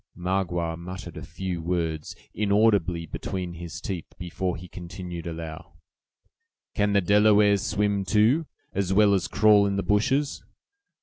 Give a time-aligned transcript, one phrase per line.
[0.17, 5.71] Magua muttered a few words, inaudibly, between his teeth, before he continued, aloud:
[6.73, 10.43] "Can the Delawares swim, too, as well as crawl in the bushes?